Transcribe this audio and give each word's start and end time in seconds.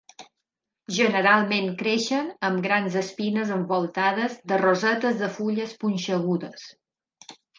Generalment 0.99 1.67
creixen 1.81 2.31
amb 2.49 2.63
grans 2.67 2.97
espines 3.03 3.53
envoltades 3.57 4.39
de 4.53 4.59
rosetes 4.63 5.21
de 5.23 5.29
fulles 5.39 5.77
punxegudes. 5.85 6.65